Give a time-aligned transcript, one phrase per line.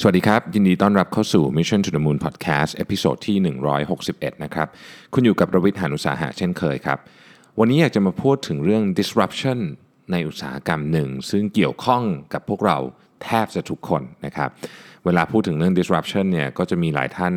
[0.00, 3.36] สวัสดีครับ ยินดีต้อนรับเข้าสู่ Mission to the Moon Podcast episode ที่
[3.90, 4.68] 161 นะครับ
[5.14, 6.98] คุณอยู่กับรวิศ หาญอุตสาหะเช่นเคยครับ
[7.58, 9.58] วันนี้อยากจะมาพูดถึงเรื่อง disruption
[10.12, 12.02] ในอุตสาหกรรมหนึ่ง ซึ่งเกี่ยวข้อง
[12.34, 12.78] กับพวกเรา
[13.24, 14.48] แทบจะทุกคนนะครับ
[15.04, 17.34] เวลาพูดถึงเรื่อง disruption เนี่ยก็จะมีหลายท่าน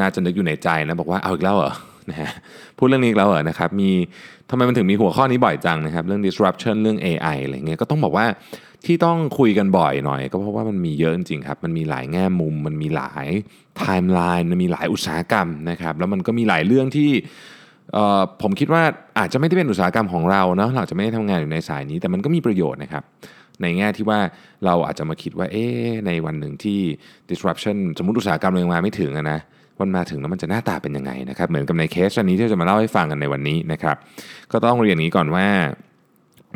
[0.00, 1.72] น่าจะนึกอยู่ในใจนะบอกว่าเอาอีกแล้วเหรอ
[2.10, 2.30] นะฮะ
[2.78, 3.90] พูดเรื่องนี้อีกแล้วเหรอนะครับมี
[4.50, 8.26] ทำไมมันถึงมีหัวข้อนี้บ่อยจังนะครับ เรื่อง disruption เรื่อง AI อะไรเงี้ยก็ต้องบอกว่า
[8.86, 13.26] ที่ต้องคุยกันบ่อยหน่อย ก็เพราะว่ามันมีเยอะจริงๆครับ มันมีหลายแง่มุม มันมีหลาย
[13.76, 17.10] ไทม์ไลน์ มันมีหลายอุตสาหกรรมนะครับ แล้วมันก็มีหลายเรื่องที่
[18.42, 18.82] ผมคิดว่า
[19.18, 23.02] อาจจะไม่ได้เป็นอุตสาหกรรมของเราเนาะเราจะไม่ได้ทำงานอยู่ในสายนี้ แต่มันก็มีประโยชน์นะครับ
[23.62, 24.18] ในแง่ที่ว่า
[24.64, 25.64] เราอาจจะมาคิดว่าเอ๊
[26.06, 26.80] ในวันหนึ่งที่
[27.30, 29.40] disruption สมมติอุตสาหกรรมเรายังมาไม่ถึงนะ
[29.80, 33.96] มันมาถึงแล้วมันจะหน้าตาเป็นยังไงนะครับ เหมือนกับในเคสอันนี้ที่จะมาเล่าให้ฟังกันในวันนี้นะครับ
[34.52, 35.46] ก็ต้องเรียนอย่างนี้ก่อนว่า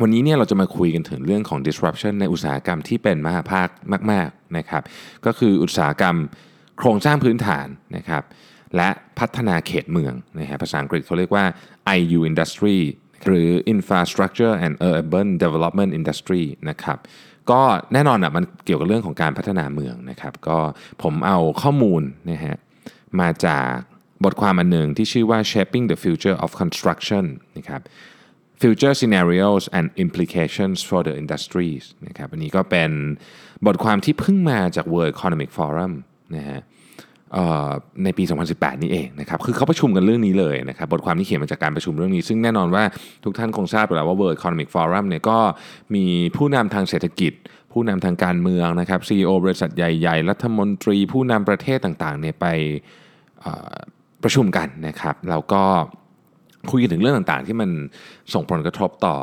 [0.01, 3.67] วันนี้เนี่ยเราจะมาคุยกันถึงเรื่องของ disruption ในอุตสาหกรรมที่เป็นมหาภาค
[4.11, 4.83] มาก ๆนะครับ
[5.25, 6.15] ก็คืออุตสาหกรรม
[6.77, 8.23] โครงสร้างพื้นฐานนะครับ
[8.75, 11.45] และพัฒนาเขตเมืองนะฮะภาษาอังกฤษเขาเรียกว่า
[11.97, 12.77] IU industry
[13.25, 16.97] หรือ infrastructure and urban development industry นะครับ
[17.51, 17.61] ก็
[17.93, 20.57] แน่นอนอะมันเกี่ยวกับเรื่องของการพัฒนาเมืองนะครับ ก็
[21.03, 22.55] ผมเอาข้อมูลนะฮะ
[23.21, 23.69] มาจาก
[24.23, 27.25] บทความอันหนึ่งที่ชื่อว่า shaping the future of construction
[27.57, 27.81] นะครับ
[28.61, 32.91] Future Scenarios and Implications for the Industries นะครับอันนี้ก็เป็น
[33.65, 35.91] บทความที่เพิ่งมาจาก World Economic Forum
[36.35, 36.59] นะฮะ
[38.03, 42.83] ในปี 2018 นี้เองนะครับ คือเขาประชุมกันเรื่องนี้เลยนะครับ บทความที่เขียนมาจากการประชุมเรื่องนี้ ซึ่งแน่นอนว่า
[43.23, 45.37] ทุกท่านคงทราบไปแล้วว่า World Economic Forum เนี่ยก็
[45.95, 46.05] มี
[46.37, 47.33] ผู้นำทางเศรษฐกิจ
[47.71, 52.47] ผู้นำทางการเมืองนะครับ CEO บริษัทใหญ่ๆ รัฐมนตรี ผู้นำประเทศต่างๆ เนี่ยไป
[54.23, 55.63] ประชุมกันนะครับ แล้วก็
[56.71, 57.69] คุยกันถึงเรื่องต่างๆ ที่มัน
[58.33, 59.15] ส่งผลกระทบต่อ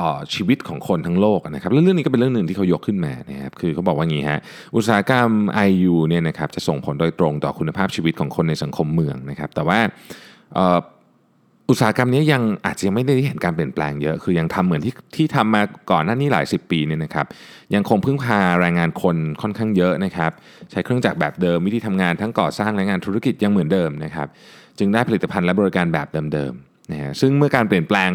[0.00, 4.40] ต่อชีวิตของคนทั้งโลกนะครับเรื่องนี้ก็เป็นเรื่องหนึ่งที่เขายกขึ้นมานะครับคือเขาบอกว่างี้ฮะ
[4.76, 5.28] อุตสาหกรรม
[5.68, 9.78] IU เนี่ยนะครับจะส่งผลโดยตรงต่อคุณภาพชีวิตของคนในสังคมเมืองนะครับ แต่ว่า
[11.70, 17.26] อุตสาหกรรมนี้ยังอาจจะยังไม่ได้เห็นการเปลี่ยนแปลงเยอะ คือยังทำเหมือนที่ที่ทำมาก่อนหน้านี้หลาย 10 ปีเนี่ยนะครับ
[17.74, 20.30] ยังคงพึ่งพาแรงงานคนค่อนข้างเยอะนะครับ
[20.70, 24.28] ใช้เครื่องจักรแบบเดิมวิธีทำงานทั้งก่อสร้างและงานธุรกิจยังเหมือนเดิมนะครับ
[24.78, 28.10] จึงได้ผลิตภัณฑ์และบริการแบบเดิมๆนะฮะซึ่งเมื่อการเปลี่ยนแปลง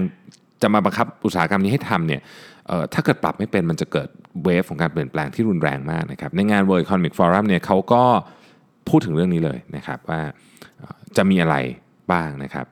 [0.62, 2.22] จะมาบังคับอุตสาหกรรมนี้ให้ทำเนี่ย
[2.94, 4.08] ถ้าเกิดปรับไม่เป็นมันจะเกิด
[4.44, 8.04] เวฟของการเปลี่ยนแปลงที่รุนแรงมากนะครับในงาน World Economic Forum เนี่ยเขาก็
[8.90, 10.22] พูดถึงเรื่องนี้เลยนะครับว่า
[11.18, 11.56] จะมีอะไร
[12.12, 12.66] บ้างนะครับ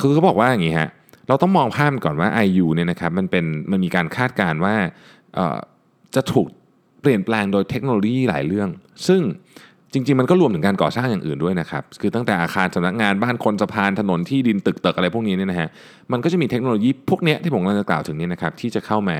[0.00, 0.90] คือเขาบอกว่าอย่างนี้ฮะ
[1.28, 4.74] เราต้องมองภาพก่อนว่า IU เนี่ยนะครับมันเป็นมันมีการคาดการณ์ว่า
[6.14, 6.46] จะถูก
[7.00, 8.68] เปลี่ยนแปลงโดยเทคโนโลยีหลายเรื่อง
[9.08, 9.22] ซึ่ง
[9.96, 15.68] จริง ๆ มันก็รวมถึงการก่อสร้างอย่างอื่นด้วยนะครับ คือตั้งแต่อาคารสำนักงานบ้านคนสะพานถนนที่ดินตึกตึกอะไรพวกนี้เนี่ยนะฮะ
[16.12, 19.18] มันก็จะมีเทคโนโลยีพวกนี้ที่ผมกำลังจะกล่าวถึงนี้นะครับที่จะเข้ามา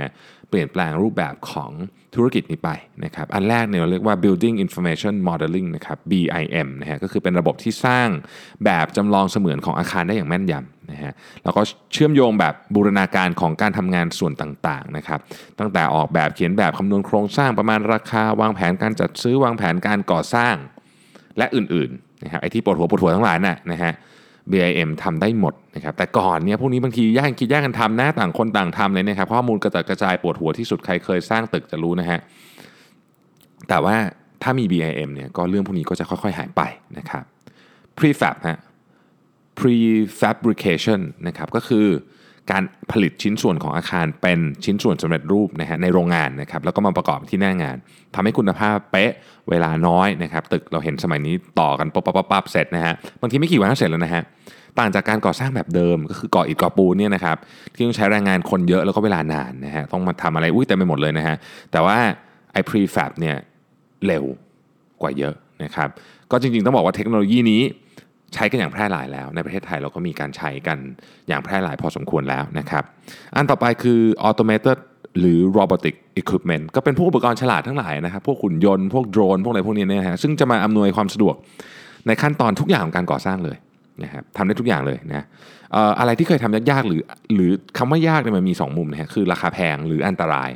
[0.51, 1.73] เปลี่ยนแปลงรูปแบบของ
[2.15, 2.71] ธุรกิจนี้ไป
[3.05, 8.09] นะครับอันแรกเนี่ยเราเรียกว่า building information modeling นะครับ BIM นะฮะก็คือเป็นระบบที่สร้าง
[8.65, 11.12] แบบจำลองเสมือนของอาคารได้อย่างแม่นยำนะฮะ
[11.43, 11.62] แล้วก็
[11.93, 15.21] เชื่อมโยงแบบบูรณาการของการทำงานส่วนต่างๆนะครับ
[15.59, 20.55] ตั้งแต่ออกแบบเขียนแบบคำนวณโครงสร้างประมาณราคาวางแผนการจัดซื้อวางแผนการก่อสร้าง
[21.39, 23.93] และอื่นๆนะครับไอที่ปวดหัวปวดหัวทั้งหลายน่ะนะฮะ
[24.53, 32.21] BIM ทำได้หมดนะครับแต่ก่อนเนี่ยพวกนี้บางทีแย่งคิดแย่งกันทำนะต่างคนต่างทำเลยนะครับข้อมูลกระจัดกระจายปวดหัวที่สุดใครเคยสร้างตึกจะรู้นะฮะ
[33.69, 33.97] แต่ว่า
[34.43, 36.62] ถ้ามี BIM เนี่ยก็เรื่องพวกนี้ก็จะค่อยๆ หายไป
[36.99, 37.25] นะครับ
[37.99, 38.59] prefab ฮะ
[39.59, 41.87] prefabrication นะครับก็คือ
[42.51, 42.62] การ
[42.93, 47.77] ผลิตชิ้นส่วนของอาคารเป็นชิ้นส่วนสำเร็จรูปนะฮะในโรงงานนะครับแล้วก็มาประกอบที่หน้างาน
[48.15, 49.12] ทำให้คุณภาพเป๊ะ
[49.51, 54.23] เวลาน้อยนะครับตึกเราเห็นสมัยนี้ต่อกันปั๊บปั๊บปั๊บเสร็จนะฮะบางทีไม่กี่วันก็เสร็จแล้วนะฮะ
[54.79, 57.37] ต่างจากการก่อสร้างแบบเดิมก็คือก่ออิฐก่อปูนเนี่ยนะครับ
[57.75, 61.37] ที่ต้องใช้แรงงานคนเยอะแล้วก็เวลานานนะฮะต้องมาทำอะไรอุ้ยเต็มไปหมดเลยนะฮะ
[61.73, 61.99] แต่ว่า
[62.53, 63.37] ไอ้ prefab เนี่ย
[64.07, 64.25] เร็ว
[65.03, 65.34] กว่าเยอะ
[65.65, 65.89] นะครับ
[66.31, 67.63] ก็จริงๆต้องบอกว่าเทคโนโลยีนี้
[68.34, 70.78] ใช้กันอย่างแพร่หลายแล้ว ในประเทศไทยเราก็มีการใช้กัน
[71.28, 72.84] อย่างแพร่หลายพอสมควรแล้วนะครับ
[73.37, 74.78] อันต่อไปคือ automated
[75.20, 81.34] หรือ robotic equipment ก็เป็นพวกอุปกรณ์ฉลาดทั้งหลายนะครับ พวกหุ่นยนต์ พวกโดรน พวกอะไรพวกนี้นะฮะซึ่งจะมาอำนวยความสะดวก
[82.06, 83.56] ในขั้นตอนทุกอย่างของการก่อสร้างเลย
[84.04, 85.27] นะครับทำได้ทุกอย่างเลยนะ
[86.01, 87.03] อะไรที่เคยทำยากๆหรือ
[87.34, 90.51] หรือคำว่ายากเนี่ยมันมี 2 มุมนะฮะคือราคาแพงหรืออันตราย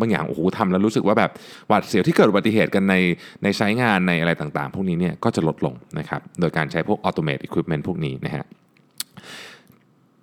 [0.00, 1.30] บางอย่างโอ้โหทำแล้วรู้สึกว่าแบบ
[1.68, 2.94] หวาดเสียวที่เกิดอุบัติเหตุกันใน
[3.42, 8.44] ในใช้งานในอะไรต่างๆ พวกนี้เนี่ยก็จะลดลงนะครับโดยการใช้พวก automate equipment พวกนี้นะฮะ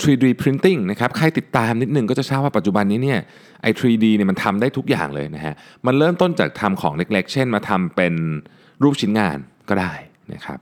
[0.03, 3.19] 3D printing นะครับ ใครติดตามนิดนึงก็จะทราบว่าปัจจุบันนี้เนี่ย
[3.61, 5.53] ไอ้ 3D เนี่ยมันทำได้ทุกอย่างเลยนะฮะ
[5.85, 8.13] มันเริ่มต้นจากทำของเล็กๆ เช่นมาทำเป็น
[8.83, 9.37] รูปชิ้นงาน
[9.69, 9.93] ก็ได้
[10.33, 10.59] นะครับ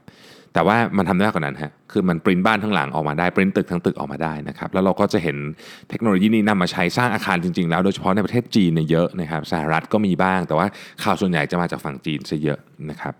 [0.54, 5.36] แต่ว่ามันทำได้กว่านั้นฮะคือมันปริ้นบ้านทั้งหลังออกมาได้ปริ้นตึกทั้งตึกออกมาได้นะครับแล้วเราก็จะเห็น
[5.90, 10.66] เทคโนโลยีนี้นำมาใช้สร้างอาคารจริงๆ แล้วโดยเฉพาะในประเทศจีนเนี่ยเยอะนะครับสหรัฐก็มีบ้าง แต่ว่า
[11.02, 12.58] ข่าวส่วนใหญ่จะมาจากฝั่งจีนซะเยอะ
[12.90, 13.12] นะครับ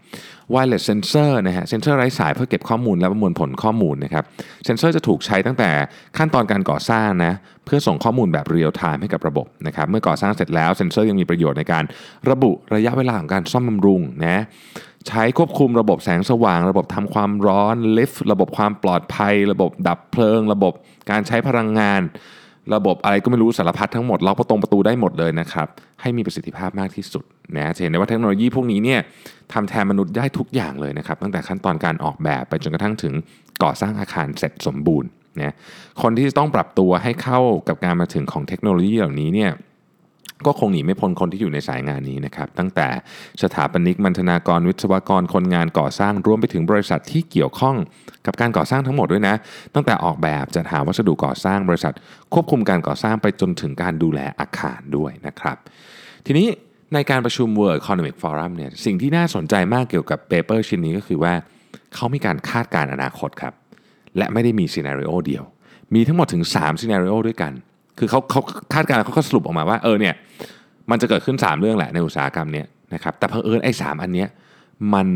[0.52, 4.24] wireless sensor นะฮะเซนเซอร์ไร้สายเพื่อเก็บข้อมูลและประมวลผลข้อมูลนะครับ
[4.64, 5.70] เซนเซอร์จะถูกใช้ตั้งแต่
[6.18, 7.32] ขั้นตอนการก่อสร้างนะ
[7.64, 11.84] เพื่อส่งข้อมูลแบบ real-time ให้กับระบบนะครับเมื่อก่อสร้างเสร็จแล้วเซนเซอร์ยังมีประโยชน์ในการ
[12.30, 14.38] ระบุระยะเวลาของการซ่อมบำรุงนะ
[15.08, 20.72] ใช้ควบคุมระบบแสงสว่าง ระบบทำความร้อนลิฟต์ระบบความปลอดภัย ระบบดับเพลิง ระบบ
[21.10, 22.00] การใช้พลังงาน
[22.74, 25.68] ระบบอะไรก็ไม่รู้สารพัดทั้งหมดล็อกประตูประตูได้หมดเลยนะครับ
[26.00, 27.24] ให้มีประสิทธิภาพมากที่สุด
[27.56, 29.00] นะเห็นได้ว่าเทคโนโลยีพวกนี้เนี่ย
[29.52, 33.14] ทำแทนมนุษย์ได้ทุกอย่างเลยนะครับ ตั้งแต่ขั้นตอนการออกแบบไปจนกระทั่งถึง
[33.62, 35.08] ก่อสร้างอาคารเสร็จสมบูรณ์
[35.40, 35.54] นะ
[36.02, 39.50] คนที่จะต้องปรับตัวให้เข้ากับการมาถึงของเทคโนโลยีเหล่านี้เนี่ย
[40.46, 42.88] ก็คงหนีไม่พ้นคนที่อยู่ในสายงานนี้นะครับ ตั้งแต่
[43.42, 47.76] สถาปนิก มันธนากร วิศวกร คนงานก่อสร้าง รวมไปถึงบริษัทที่เกี่ยวข้อง
[48.26, 49.34] กับการก่อสร้างทั้งหมดด้วยนะ
[49.74, 51.94] ตั้งแต่ออกแบบจัดหาวัสดุก่อสร้าง บริษัท
[52.32, 55.56] ควบคุมการก่อสร้างไปจนถึงการดูแลอาคารด้วยนะครับ
[56.26, 56.46] ทีนี้
[56.94, 61.32] ในการประชุม World Economic Forum เนี่ยสิ่งที่น่าสนใจมากเกี่ยวกับ paper ชิ้นนี้ก็คือว่า
[61.94, 63.54] เขามีการคาดการณ์อนาคตครับ
[64.18, 65.44] และไม่ได้มี scenario เดียว
[65.94, 67.52] มีทั้งหมดถึง3 scenario ด้วยกัน
[67.98, 68.40] คือเขาเขา
[68.74, 70.14] คาดการณ์เขาก็สรุปออกมาว่าเออเนี่ย
[70.90, 74.28] มันจะเกิดขึ้น 3 เรื่องแหละในอุตสาหกรรมเนี้ยนะครับแต่เผอิญไอ้สามอันเนี้ย
[74.94, 75.08] มัน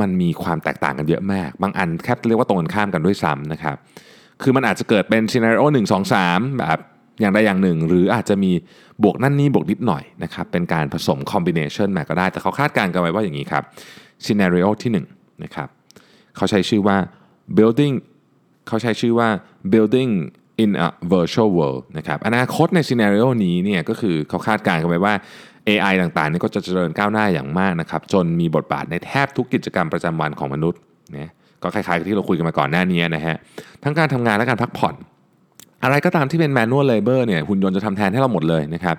[0.00, 3.76] มันมีความแตกต่างกันเยอะมาก บางอันแค่เรียกว่าตรงกันข้ามกันด้วยซ้ำนะครับ
[4.42, 6.78] คือมันอาจจะเกิดเป็น scenario หนึ่งสองสามแบบ
[7.20, 8.52] อย่างใดอย่างหนึ่ง หรืออาจจะมี
[9.02, 13.62] บวกนั่นนี่บวกนิดหน่อยนะครับเป็นการผสม combination มาก็ได้ แต่เขาคาดการณ์กันไว้ว่าอย่างนี้ครับ
[14.24, 15.68] scenario ที่1นะครับ
[16.36, 16.96] เขาใช้ชื่อว่า
[17.56, 17.94] building
[18.68, 19.28] เขาใช้ชื่อว่า
[19.72, 20.10] building
[20.62, 25.14] in a virtual world นะครับอนาคตใน scenario นี้เนี่ยก็คือเขาคาดการณ์กันไว้ว่า
[25.68, 30.80] AI ต่างๆนี่ก็จะเจริญก้าวหน้าอย่างมากนะครับจนมีบทบาทในแทบทุกกิจกรรมประจำวันของมนุษย์
[31.16, 31.30] นะ
[31.62, 33.36] ก็คล้ายๆกับที่เราคุยกันมาก่อนหน้านี้นะฮะ
[33.84, 34.94] ทั้งการทำงานและการพักผ่อน
[35.84, 38.96] อะไรก็ตามที่เป็น manual labor เนี่ยหุ่นยนต์จะทำแทนให้เราหมดเลยนะครับ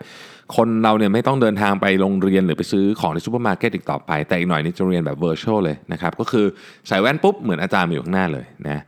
[0.56, 6.45] คนเราเนี่ยไม่ต้องเดินทางไปโรงเรียนหรือไปซื้อของในซูเปอร์มาร์เก็ตอีกต่อไป แต่อีกหน่อยนี่จะเรียนแบบ virtual เลยนะครับก็คือ
[6.88, 8.83] ใส่แว่นปุ๊บเหมือนอาจารย์อยู่ข้างหน้าเลยนะ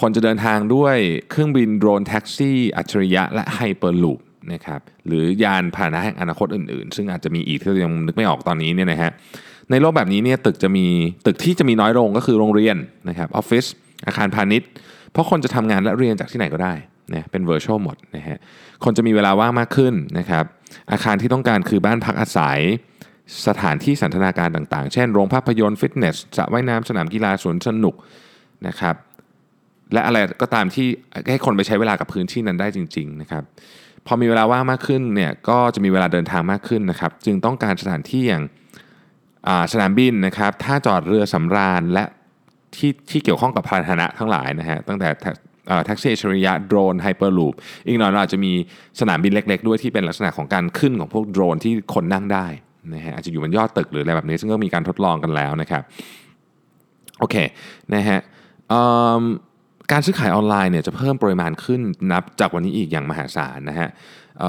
[0.00, 0.96] คนจะเดินทางด้วย
[1.30, 4.20] เครื่องบินโดรนแท็กซี่ อัจฉริยะและ hyperloop
[4.52, 9.10] นะครับหรือยานพาหนะแห่งอนาคตอื่นๆ ซึ่งอาจจะมีอีกที่เรายังนึกไม่ออกตอนนี้เนี่ยนะฮะ
[9.70, 10.86] ในโลกแบบนี้เนี่ยตึกจะมี
[11.26, 12.76] ตึกที่จะมีน้อยลงก็คือโรงเรียน
[13.08, 13.64] นะครับออฟฟิศ
[14.06, 14.68] อาคารพาณิชย์
[15.12, 16.74] เพราะคนจะทำงานและเรียนจากที่ไหนก็ได้
[17.12, 18.38] นะเป็น virtual หมดนะฮะ
[18.84, 20.44] คนจะมีเวลาว่างมากขึ้นนะครับ
[20.92, 22.60] อาคารที่ต้องการคือบ้านพักอาศัย
[23.46, 27.94] สถานที่สันทนาการต่างๆ เช่น โรงภาพยนตร์ฟิตเนสสระว่ายน้ำสนามกีฬาสวนสนุก
[28.66, 28.94] นะครับ
[29.92, 30.86] และอะไรก็ตามที่
[31.30, 33.42] ให้คนไปใช้เวลากับพื้นที่นั้นได้จริง ๆ นะครับ
[34.06, 38.44] พอมีเวลาว่างมากขึ้นเนี่ยก็จะมีเวลาเดินทางมากขึ้นนะครับ จึงต้องการสถานที่อย่าง
[39.72, 42.04] สนามบินนะครับท่าจอดเรือสำราญและ
[42.76, 45.08] ที่ที่เกี่ยวข้องกับพาหนะทั้งหลายนะฮะตั้งแต่
[45.86, 47.54] แท็กซี่อัจฉริยะโดรน hyperloop
[47.86, 48.52] อีกหน่อยเราอาจจะมี
[49.00, 52.46] สนามบินเล็ก ๆ ด้วยที่เป็นลักษณะของการขึ้นของพวกโดรนที่คนนั่งได้
[52.94, 55.82] นะฮะอาจจะอยู่บนยอดตึกหรืออะไรแบบนี้ ซึ่งก็มีการทดลองกันแล้วนะครับ
[57.18, 57.36] โอเค
[57.94, 58.20] นะฮะ
[59.90, 61.80] การซื้อขายออนไลน์เนี่ยจะเพิ่มปริมาณขึ้น
[62.12, 63.88] นับจากวันนี้อีกอย่างมหาศาลนะฮะ
[64.38, 64.42] เ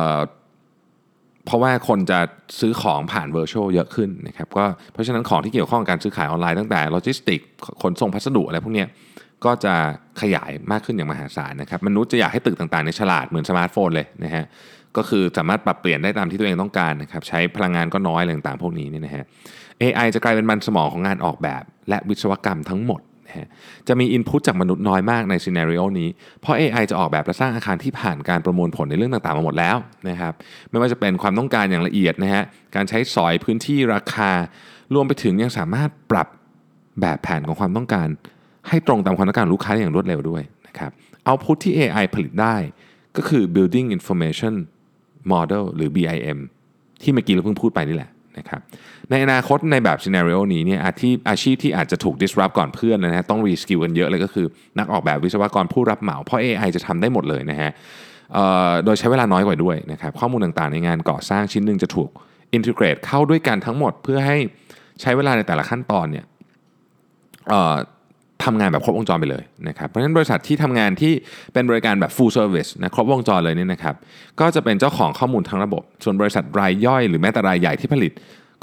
[1.46, 2.20] เพราะว่าคนจะ
[2.60, 7.40] ซื้อของผ่าน virtual เยอะขึ้นนะครับก็เพราะฉะนั้นของที่เกี่ยวข้องกับการซื้อขายออนไลน์ตั้งแต่โลจิสติก
[7.82, 8.86] ขนส่งพัสดุอะไรพวกนี้
[9.46, 9.74] ก็จะ
[10.22, 14.46] ขยายมากขึ้นอย่างมหาศาลนะครับมนุษย์จะอยากให้ตึกต่างๆในฉลาดเหมือนสมาร์ทโฟนเลยนะฮะ
[14.98, 19.24] ก็คือสามารถปรับเปลี่ยนได้ตามที่ตัวเองต้องการนะครับใช้พลังงานก็น้อยอะไรต่างๆพวกนี้นี่นะฮะ
[19.82, 23.02] AI จะกลายเป็นมันสมองของงานออกแบบ และวิศวกรรมทั้งหมด
[23.88, 26.10] จะมีอินพุตจากมนุษย์น้อยมากในซีนารีโอนี้
[26.42, 29.78] เพราะ AI จะออกแบบและสร้างอาคารที่ผ่านการประมวลผลในเรื่องต่างๆมาหมดแล้ว
[30.10, 30.34] นะครับ
[30.70, 32.44] ไม่ว่าจะเป็นความต้องการอย่างละเอียดนะฮะ
[32.76, 34.32] การใช้สอยพื้นที่ราคา
[34.94, 36.28] รวมไปถึงยังสามารถปรับ
[37.02, 38.08] แบบแผนของความต้องการ
[38.70, 40.92] ให้ตรงตามความต้องการลูกค้าอย่างรวดเร็วด้วยนะครับ
[41.26, 42.56] เอาพุทที่ AI ผลิตได้
[43.18, 44.54] ก็คือ building information
[45.32, 46.40] model หรือ BIM
[47.02, 48.62] ที่เมื่อกี้เราเพิ่งพูดไปนี่แหละ นะครับ
[49.10, 54.46] ในอนาคตในแบบ scenario นี้เนี่ยอาชีพอาชีพที่อาจจะถูก disrupt ก่อนเพื่อนนะฮะต้อง reskill กันเยอะเลยก็คือ
[54.80, 57.72] นักออกแบบวิศวกรผู้รับเหมาเพราะ AI จะทำได้หมดเลยนะฮะ
[58.86, 62.10] โดยใช้เวลาน้อยกว่าด้วยนะครับข้อมูลต่างๆ ในงานก่อสร้างชิ้นหนึ่งจะถูก
[62.54, 64.38] integrate เข้าด้วยกันทั้งหมดเพื่อให้
[65.02, 66.26] ใช้เวลาในแต่ละขั้นตอนเนี่ย
[68.46, 71.14] ทำงานแบบครบวงจรไปเลยนะครับ เพราะฉะนั้นบริษัทที่ทำงานที่
[71.54, 73.96] เป็นบริการแบบ full service นะครบวงจรเลยเนี่ยนะครับ
[74.40, 78.14] ก็จะเป็นเจ้าของข้อมูลทั้งระบบ ส่วนบริษัทรายย่อย หรือแม้แต่รายใหญ่ที่ผลิต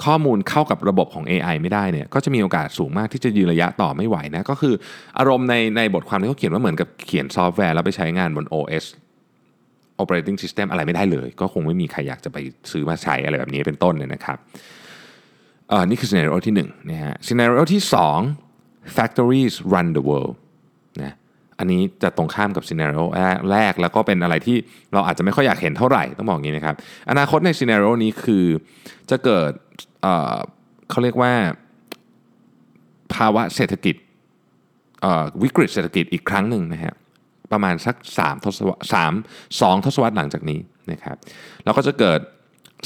[0.04, 4.74] ข้อมูลเข้ากับระบบของ AI ไม่ได้เนี่ยก็จะมีโอกาสสูงมากที่จะยืนระยะต่อไม่ไหวนะก็คือ
[5.18, 8.84] อารมณ์ในในบทความที่เขาเขียนว่าเหมือนกับเขียนซอฟต์แวร์แล้วไปใช้งานบน OS
[10.02, 12.36] operating system อะไรไม่ได้เลย ก็คงไม่มีใครอยากจะไป
[12.70, 14.38] ซื้อมาใช้อะไรแบบนี้เป็นต้นเลยนะครับ
[15.68, 17.82] เออนี่คือ scenario ที่1นะฮะ scenario ที่
[18.14, 18.49] 2
[18.96, 20.34] factories run the world
[21.02, 21.14] นะ
[21.58, 23.04] อันนี้จะตรงข้ามกับ scenario
[23.50, 24.56] แรกแล้วก็เป็นอะไรที่
[24.92, 26.74] เราอาจจะไม่ค่อยอยากเห็นเท่าไหร่ต้องบอกอย่างนี้นะครับ
[27.10, 28.44] อนาคตใน scenario นี้คือ
[29.10, 29.52] จะเกิด
[30.02, 31.32] เเขาเรียกว่า
[33.14, 33.96] ภาวะเศรษฐกิจ
[35.42, 36.94] วิกฤตเศรษฐกิจอีกครั้งหนึ่งนะฮะ
[37.52, 38.80] ประมาณสัก3ทศวรรษ
[39.60, 40.60] 3 2ทศวรรษหลังจากนี้
[40.92, 41.16] นะครับ
[41.64, 42.20] แล้วก็จะเกิด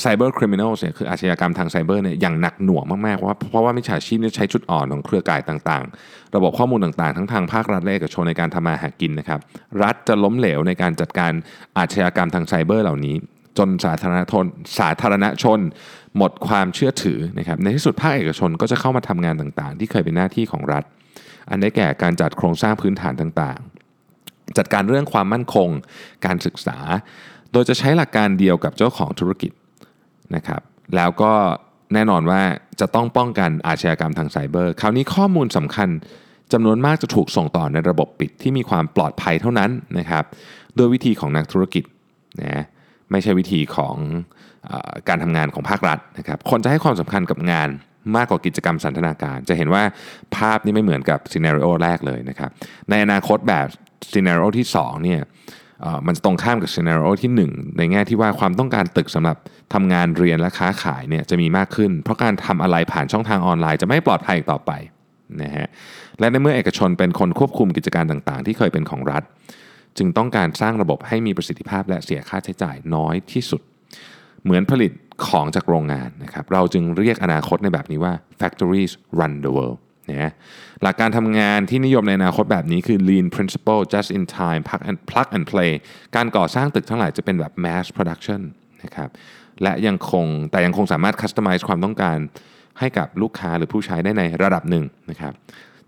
[0.00, 9.40] cyber criminal เนี่ยคืออาชญากรรมทางไซเบอร์เนี่ยอย่างหนักหน่วงมากๆเพราะว่าเพราะว่ามิจฉาชีพเนี่ยใช้จุดอ่อนของเครือข่ายต่างๆ ระบบข้อมูลต่างๆ ทั้งทางภาครัฐและเอกชนในการทำมาหากินนะครับ
[9.82, 11.32] รัฐจะล้มเหลวในการจัดการ
[11.78, 13.16] อาชญากรรมทางไซเบอร์เหล่านี้
[13.58, 14.44] จนสาธารณชน
[14.78, 15.58] สาธารณชน
[16.16, 20.84] หมดความเชื่อถือนะครับในที่สุดภาคเอกชนก็จะเข้ามาทำงานต่างๆ ที่เคยเป็นหน้าที่ของรัฐ
[21.50, 25.68] อันได้แก่การจัดโครงสร้างพื้นฐานต่างๆ จัดการเรื่องความมั่นคง
[26.26, 26.78] การศึกษา
[27.52, 29.52] โดยจะใช้หลักการเดียวกับเจ้าของธุรกิจ
[30.36, 30.60] นะครับ
[30.96, 31.32] แล้วก็
[31.94, 32.40] แน่นอนว่า
[32.80, 35.88] จะต้องป้องกันอาชญากรรมทางไซเบอร์ คราวนี้ข้อมูลสำคัญ
[36.52, 40.24] จำนวนมากจะถูกส่งต่อในระบบปิดที่มีความปลอดภัยเท่านั้นนะครับ
[40.76, 41.84] โดยวิธีของนักธุรกิจ
[42.42, 42.64] นะ
[43.10, 43.96] ไม่ใช่วิธีของ
[44.70, 44.72] อ
[45.08, 47.68] การทำงานของภาครัฐนะครับคนจะให้ความสำคัญกับงาน
[48.16, 49.82] มากกว่ากิจกรรมสันทนาการ จะเห็นว่า
[50.36, 52.50] ภาพนี้ไม่เหมือนกับ scenario แรกเลยนะครับ
[52.90, 53.66] ในอนาคตแบบ
[54.12, 55.20] scenario ที่2เนี่ย
[56.06, 59.36] มันจะตรงข้ามกับ scenario ที่ 1 ในแง่ที่ว่าความต้องการตึกสำหรับ
[59.74, 64.72] ทำงานเรียนและค้าขายเนี่ยจะมีมากขึ้น เพราะการทำอะไรผ่านช่องทางออนไลน์จะไม่ปลอดภัยอีกต่อไป
[65.42, 65.66] นะฮะ
[66.20, 69.22] และในเมื่อเอกชนเป็นคนควบคุมกิจการต่างๆ ที่เคยเป็นของรัฐ
[69.98, 73.60] จึงต้องการสร้างระบบให้มีประสิทธิภาพและเสียค่าใช้จ่ายน้อยที่สุด
[74.44, 74.92] เหมือนผลิต
[75.26, 79.78] ของจากโรงงานนะครับเราจึงเรียกอนาคตในแบบนี้ว่า factories run the world
[80.10, 80.32] นะ
[80.82, 85.72] หลักการทำงานที่นิยมในอนาคตแบบนี้คือ lean principle just in time plug and plug and play
[86.16, 88.40] การก่อสร้างตึกทั้งหลายจะเป็นแบบ mass production
[88.84, 89.08] นะครับ
[89.62, 92.18] และยังคงแต่ยังคงสามารถ customize ความต้องการ
[92.78, 95.34] ให้กับลูกค้าหรือผู้ใช้ได้ในระดับหนึ่งนะครับ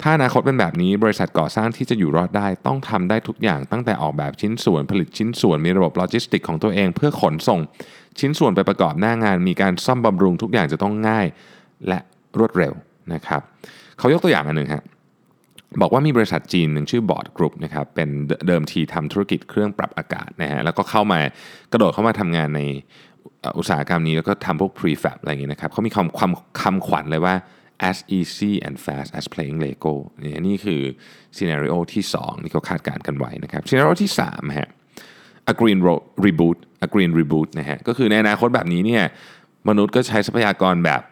[0.03, 7.61] ถ้าอนาคตเป็นแบบนี้บริษัทก่อสร้างที่จะอยู่รอดได้ ต้องทำได้ทุกอย่างตั้งแต่ออกแบบชิ้นส่วนผลิตชิ้นส่วนมีระบบโลจิสติกของตัวเอง เพื่อขนส่ง
[8.21, 11.27] ชิ้นส่วนไปประกอบหน้างาน มีการซ่อมบำรุงทุกอย่างจะต้องง่าย
[11.89, 11.99] และ
[12.39, 12.73] รวดเร็ว
[13.15, 13.43] นะครับ
[13.99, 14.85] เขายกตัวอย่างอันหนึ่งฮะ
[15.81, 18.09] บอกว่ามีบริษัทจีนหนึ่งชื่อบอร์ดกรุ๊ปนะครับเป็น
[18.49, 21.21] เดิมทีทำธุรกิจเครื่องปรับอากาศนะฮะแล้วก็เข้ามา
[21.73, 22.61] กระโดดเข้ามาทำงานใน
[23.59, 27.35] อุตสาหกรรมนี้แล้วก็ทำพวก prefab อะไรอย่างนี้ยนะครับเขามีคำคำคำขวัญเลยว่า
[27.91, 30.81] as easy and fast as playing Lego นี่นี่คือ
[31.37, 34.69] scenario ที่ 2 ที่เขาคาดการณ์กันไว้นะครับ scenario ที่3ฮะ
[35.53, 35.79] a green
[36.27, 39.03] reboot a green reboot นะฮะก็คือในอนาคตแบบนี้เนี่ย
[39.69, 41.03] มนุษย์ก็ใช้ทรัพยากรแบบ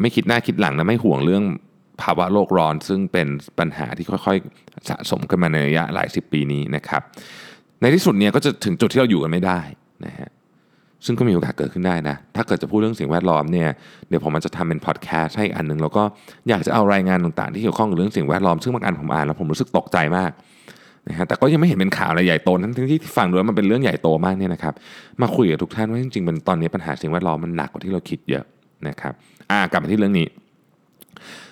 [0.00, 1.44] ไม่คิดหน้าคิดหลังนะไม่ห่วงเรื่อง
[2.02, 3.28] ภาวะโลกร้อน ซึ่งเป็น
[3.58, 7.02] ปัญหาที่ค่อยๆสะสมกันมาในระยะหลายสิบปีนี้นะครับ
[7.80, 9.60] ในที่สุดเนี่ยก็จะถึงจุดที่เราอยู่กันไม่ได้
[10.06, 10.30] นะฮะ
[11.04, 13.68] ซึ่งก็มีโอกาสเกิดขึ้นได้นะ ถ้าเกิดจะพูดเรื่องสิ่งแวดล้อมเนี่ย
[14.08, 16.02] เดี๋ยวผมมันจะทำเป็นพอดแคสต์ให้อันนึง แล้วก็
[16.48, 20.30] อยากจะเอารายงานต่างๆ ที่เกี่ยวข้องกับเรื่องสิ่งแวดล้อมซึ่งบางอันผมอ่านแล้วผมรู้สึกตกใจมาก
[21.08, 24.74] นะฮะแต่ก็ยังไม่เห็นเป็นข่าวอะไรใหญ่โตทั้งที่ฟังดูแล้วมันเป็นเรื่องใหญ่โตมากเนี่ยนะครับ
[25.22, 28.44] มาคุยกับทุกท่านว่าจริงๆมันตอนนี้ปัญหาสิ่งแวดล้อมมันหนักกว่าที่เราคิดเยอะ
[28.88, 29.12] นะครับ
[29.50, 30.26] อ่ากลับมาที่เรื่องนี้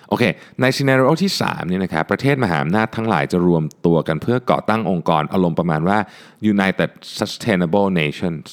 [0.09, 0.23] โอเค
[0.61, 5.97] ในซีนารีโอที่3เนี่ยนะครับประเทศมหาอำนาจทั้งหลายจะรวมตัวกันเพื่อก่อตั้งองค์กรอารมณ์ประมาณว่า
[6.53, 8.45] United Sustainable Nations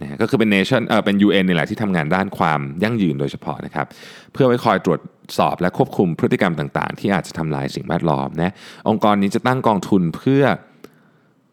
[0.00, 3.86] นะก็คือเป็น nation เออเป็น UN นี่แหละที่ทำงานด้านความยั่งยืนโดยเฉพาะนะครับ
[4.32, 5.00] เพื่อไว้คอยตรวจ
[5.38, 8.52] สอบและควบคุมพฤติกรรมต่างๆ ที่อาจจะทำลายสิ่งแวดล้อมนะ
[8.88, 10.42] องค์กรนี้จะตั้งกองทุนเพื่อ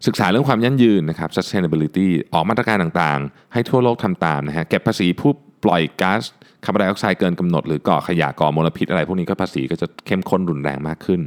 [0.07, 5.31] ศึกษาเรื่องความยั่งยืนนะครับ sustainability ออกมาตรการต่างๆ ให้ทั่วโลกทำตามนะฮะเก็บภาษีผู้
[5.63, 6.23] ปล่อยก๊าซ
[6.65, 11.21] คาร์บอนไดออกไซด์เกินกำหนดหรือก่อขยะก่อมลพิษอะไร พวกนี้ก็ภาษีก็จะเข้มข้นรุนแรงมากขึ้น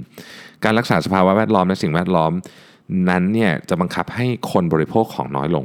[0.64, 2.32] การรักษาสภาวะแวดล้อมและสิ่งแวดล้อม
[3.10, 5.64] นั้นเนี่ยจะบังคับให้คนบริโภคของน้อยลง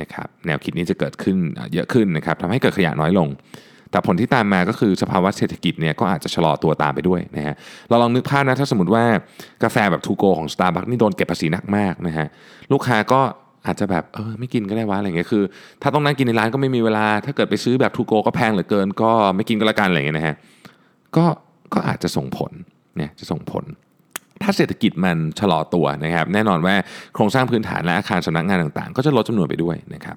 [0.00, 1.36] นะครับแนวคิดนี้จะเกิดขึ้น
[1.74, 3.28] เยอะขึ้นนะครับทำให้เกิดขยะน้อยลง
[3.90, 7.54] แต่ผลที่ตามมาก็คือสภาวะเศรษฐกิจเนี่ยก็อาจจะชะลอตัวตามไปด้วยนะฮะ
[7.88, 9.04] เราลองนึกภาพนะถ้าสมมติว่า
[9.62, 12.26] กาแฟแบบทูโกของ Starbucks นี่โดนเก็บภาษีหนักมากนะฮะ
[12.72, 13.20] ลูกค้าก็
[13.66, 15.42] อาจจะแบบเออไม่กินก็ได้วะอะไรเงี้ยคือ
[15.82, 20.36] ถ้าต้องนั่งกินในร้านก็ไม่มีเวลา ถ้าเกิดไปซื้อแบบทูโกก็แพงเหลือเกิน ก็ไม่กินก็แล้วกันอะไรเงี้ยนะฮะ
[21.16, 21.24] ก็
[21.74, 22.52] ก็อาจจะส่งผล
[22.96, 23.66] เนี่ยจะส่งผล
[24.42, 26.74] ถ้าเศรษฐกิจมันชะลอตัวนะครับ แน่นอนว่า
[27.14, 30.16] โครงสร้างพื้นฐานและอาคารสำนักงานต่างๆ ก็จะลดจำนวนไปด้วยนะครับ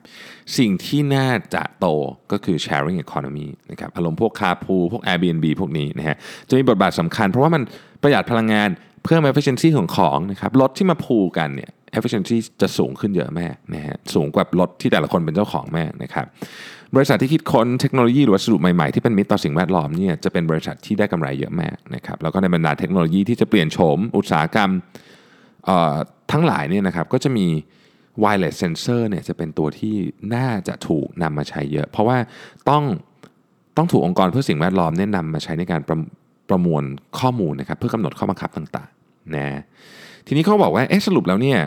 [0.57, 1.87] สิ่งที่น่าจะโต
[2.31, 6.17] ก็คือ sharing economy นะครับอารมณ์พวกคาพูพวก Airbnb พวกนี้นะฮะ
[6.49, 7.61] จะมีบทบาทสำคัญ เพราะว่ามัน
[8.01, 8.69] ประหยัดพลังงาน
[9.03, 16.25] เพิ่ม efficiency ของของนะครับรถที่มาพูกันเนี่ย efficiency จะสูงขึ้นเยอะแม่นะฮะสูงกว่ารถที่แต่ละคนเป็นเจ้าของแม่นะครับ
[16.95, 24.69] บริษัทที่คิดค้นเทคโนโลยีหรือวัสดุใหม่ ๆ ที่เป็นมิตรต่อสิ่งแวดล้อมเนี่ยจะเป็นบริษัทที่ได้กำไรเยอะมากนะครับแล้วก็ในบรรดาเทคโนโลยีที่จะเปลี่ยนโฉมอุตสาหกรรม
[26.31, 27.47] ทั้งหลายเนี่ยนะครับก็จะมี
[28.23, 29.95] wireless sensor เนี่ยจะเป็นตัวที่
[30.35, 32.17] น่าจะถูกนำมาใช้เยอะ เพราะว่า
[32.69, 32.83] ต้อง
[33.77, 35.97] ต้องถูกองค์กรเพื่อสิ่งแวดล้อมแนะนำมาใช้ในการประ
[36.49, 36.83] ประมวล
[37.19, 39.61] ข้อมูลนะครับเพื่อกำหนดข้อบังคับต่างๆนะ
[40.27, 41.59] ทีนี้เขาบอกว่าเอ๊ะสรุปแล้วเนี่ย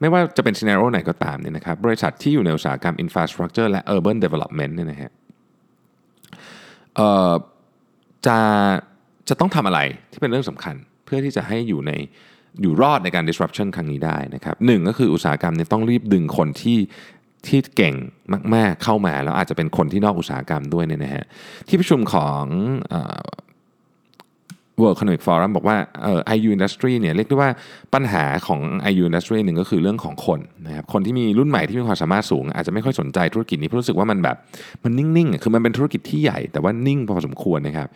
[0.00, 5.10] ไม่ว่าจะเป็นซีนารโอไหนก็ตามเนี่ยนะครับบริษัทที่อยู่ในอุตสาหกรรม infrastructure และ urban development เนี่ยนะฮะ
[8.26, 8.38] จะ
[9.28, 9.80] จะต้องทำอะไร
[10.12, 11.92] ที่เป็นเรื่องสำคัญเพื่อที่จะให้อยู่ใน
[12.62, 16.78] อยู่รอดในการ disruption ครั้งนี้ได้นะครับหนึ่งก็คืออุตสาหกรรมเนี่ยต้องรีบดึงคนที่
[17.46, 17.94] ที่เก่ง
[18.54, 21.24] มาก ๆเข้ามา แล้วอาจจะเป็นคนที่นอกอุตสาหกรรมด้วยเนี่ยนะฮะ
[21.68, 22.44] ที่ประชุมของ
[24.80, 27.50] World Economic Forum บอกว่าเอ่อ IU Industry เนี่ยเรียกได้ว่า
[27.94, 34.36] ปัญหาของ IU Industry หนึ่งก็คือเรื่องของคนนะครับคนที่มีรุ่นใหม่ที่มีความสามารถสูง อาจจะไม่ค่อยสนใจธุรกิจนี้เพราะรู้สึกว่ามันแบบ
[34.84, 37.88] มันนิ่งๆอะคือมันเป็นธุรกิจที่ใหญ่แต่ว่านิ่งพอสมควรนะครับ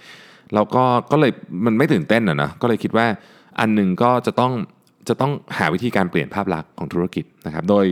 [0.54, 1.32] แล้วก็ก็เลย
[1.66, 3.06] มันไม่ตื่นเต้นอะนะก็เลยคิดว่า
[3.60, 4.52] อันหนึ่งก็จะต้อง
[5.08, 7.84] จะต้องหาวิธีการเปลี่ยนภาพลักษณ์ของธุรกิจนะครับโดย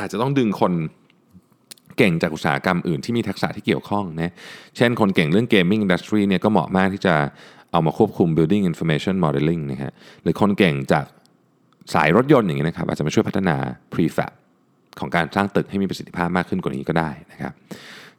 [0.00, 0.72] อาจจะต้องดึงคน
[1.98, 4.32] เก่งจากอุตสาหกรรมอื่นที่มีทักษะที่เกี่ยวข้องนะ
[4.76, 7.14] เช่นคนเก่งเรื่อง Gaming Industry เนี่ยก็เหมาะมากที่จะ
[7.74, 11.04] เอามาควบคุม Building Information Modeling นะฮะหรือคนเก่งจาก
[11.94, 13.56] สายรถยนต์อย่างนี้นะครับอาจจะมาช่วยพัฒนา
[13.92, 14.32] Prefab
[15.00, 17.52] ของการสร้างตึกให้มีประสิทธิภาพมากขึ้นกว่านี้ก็ได้นะครับ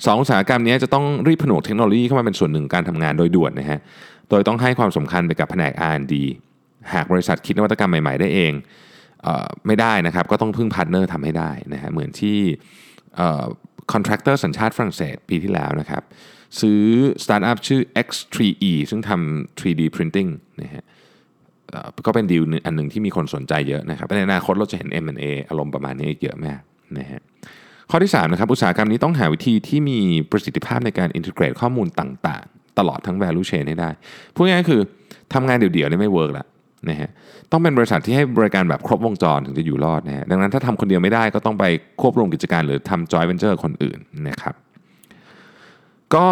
[0.05, 3.79] สองอุตสาหกรรมนี้จะต้องรีบผนวกเทคโนโลยีเข้ามาเป็นส่วนหนึ่งการทำงานโดยด่วนนะฮะ
[4.29, 6.13] โดยต้องให้ความสำคัญไปกับแผนก R&D
[6.93, 8.53] หากบริษัทคิดนวัตกรรมใหม่ ๆ ได้เอง
[9.23, 12.37] เออไม่ได้นะครับก็ต้องพึ่ง partner ทำให้ได้นะฮะเหมือนที่
[13.91, 16.03] contractor สัญชาติฝรั่งเศสปีที่แล้วนะครับ
[16.61, 16.81] ซื้อ
[17.23, 20.29] สตาร์ทอัพชื่อ XtreeE ซึ่งทำ 3D printing
[20.61, 20.83] นะฮะ
[22.05, 26.59] ก็เป็นดีลอันหนึ่งที่มีคนสนใจเยอะนะครับในอนาคตเราจะเห็น M&A อารมณ์ประมาณนี้เยอะมาก
[26.97, 27.21] นะฮะ
[27.89, 29.99] ข้อที่3นะครับอุตสาหกรรมนี้ต้องหาวิธีที่มี
[30.31, 33.89] ประสิทธิภาพในการ integrate ข้อมูลต่างๆ ตลอดทั้ง value chain ให้ได้
[34.35, 34.81] พูดง่ายๆคือ
[35.33, 36.45] ทำงานเดี่ยวๆนี่ไม่ work ละ
[36.89, 37.09] นะฮะ
[37.51, 41.65] ต้องเป็นบริษัทที่ให้บริการแบบครบวงจรถึงจะอยู่รอดนะฮะดังนั้นถ้าทำคนเดียวไม่ได้ก็ต้องไป
[42.01, 44.55] ควบรวมกิจการหรือทำ joint venture กับคนอื่นนะครับ
[46.15, 46.27] ก็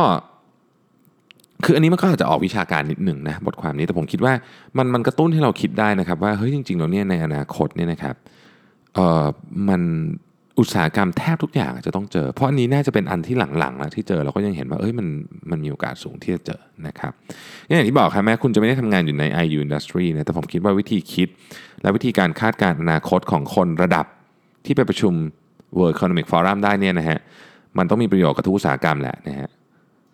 [1.63, 4.33] คืออันนี้มันก็อาจจะออกวิชาการนิดหนึ่งนะบทความนี้แต่ผมคิดว่า
[4.77, 8.15] มันมันกระตุ้นให้เราคิดได้นะครับ ว่าเฮ้ยจริงๆแล้วเนี่ยในอนาคตเนี่ยนะครับ
[8.95, 9.25] เอ่อ
[9.69, 9.81] มัน
[10.59, 15.07] อุตสาหกรรมแทบทุกอย่างจะต้องเจอ เพราะอันนี้น่าจะเป็นอันที่หลังๆแล้วที่เจอเราก็ยังเห็นว่าเอ้ยมัน
[15.51, 17.11] มันมีโอกาสสูงที่จะเจอนะครับ
[17.65, 21.27] อย่างที่บอกครับแม้คุณจะไม่ได้ทำงานอยู่ใน IU Industry นะแต่ผมคิดว่าวิธีคิด
[21.81, 24.05] และวิธีการคาดการณ์อนาคตของคนระดับ
[24.65, 25.13] ที่ไปประชุม
[25.77, 27.19] World Economic Forum ได้เนี่ยนะฮะ
[27.77, 29.49] มันต้องมีประโยชน์กับทุกอุตสาหกรรมแหละนะฮะ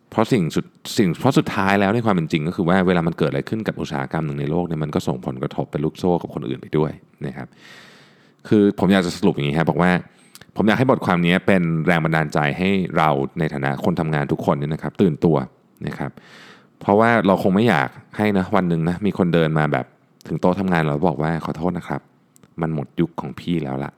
[0.09, 0.65] เพราะสิ่งสุด
[0.97, 6.91] สิ่งเพราะสุดท้ายแล้วในความเป็นจริงก็คือว่าเวลามันเกิดอะไรขึ้นกับอุตสาหกรรมหนึ่งในโลกเนี่ยมันก็ส่งผลกระทบเป็นลูกโซ่กับคนอื่นไปด้วย
[7.25, 7.47] นะครับ
[8.47, 9.91] คือผมอยากจะสรุปอย่างนี้ครับบอกว่า
[10.55, 15.37] ผมอยากให้บทความนี้เป็นแรงบันดาลใจให้เราในฐานะคนทำงานทุกคนเนี่ยนะครับ ตื่นตัว
[15.87, 16.11] นะครับ
[16.81, 19.85] เพราะว่าเราคงไม่อยากให้นะวันหนึ่งนะมีคนเดินมาแบบ
[20.27, 22.01] ถึงโต๊ะทำงานเราบอกว่าขอโทษนะครับ
[22.61, 23.91] มันหมดยุคของพี่แล้วล่ะ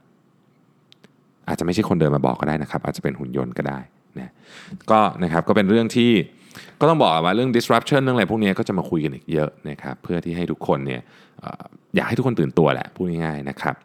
[1.47, 3.79] อาจจะไม่ใช่คนเดินมาบอกก็ได้นะครับ อาจจะเป็นหุ่นยนต์ก็ได้
[4.19, 4.31] นะ
[4.91, 6.11] ก็นะครับก็เป็นเรื่องที่
[6.79, 11.01] ก็ต้องบอกว่าเรื่อง disruption เรื่องอะไรพวกนี้ก็จะมาคุยกันอีกเยอะนะครับเพื่อที่ให้ทุกคนเนี่ย
[11.41, 11.63] เอ่อ
[11.95, 13.75] อยากให้ทุกคนตื่นตัวแหละพูดง่ายๆนะครับ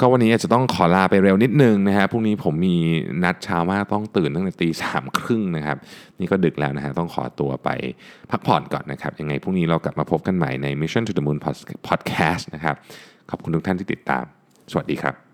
[0.00, 2.76] ก็วันนี้อาจจะต้องขอลาไปเร็วนิดนึงนะฮะพรุ่งนี้ผมมี
[3.24, 5.76] นัดเช้ามากต้องตื่นตั้งแต่ตีสามครึ่งนะครับ
[6.20, 7.68] นี่ก็ดึกแล้วนะฮะต้องขอตัวไป
[8.30, 11.38] พักผ่อนก่อนนะครับยังไงพรุ่งนี้เรากลับมาพบกันใหม่ใน Mission to the Moon
[11.88, 12.76] Podcast นะครับ
[13.30, 14.24] ขอบคุณทุกท่านที่ติดตาม
[14.70, 15.31] สวัสดีครับ